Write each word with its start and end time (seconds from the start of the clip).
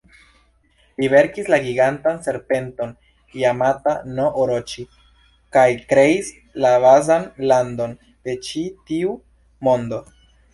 Li 1.01 1.07
venkis 1.13 1.49
la 1.53 1.57
gigantan 1.65 2.15
serpenton 2.27 2.95
Jamata-no-Oroĉi 3.41 4.85
kaj 5.59 5.67
kreis 5.93 6.33
la 6.65 6.73
bazan 6.87 7.29
landon 7.53 7.95
de 8.29 8.37
ĉi-tiu 8.49 9.15
mondo. 9.71 10.03